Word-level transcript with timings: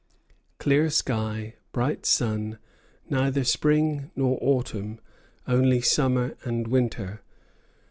Clear 0.57 0.89
sky, 0.89 1.57
bright 1.71 2.07
sun; 2.07 2.57
neither 3.07 3.43
spring 3.43 4.09
nor 4.15 4.39
autumn, 4.41 4.99
only 5.47 5.79
summer 5.79 6.35
and 6.43 6.67
winter. 6.67 7.21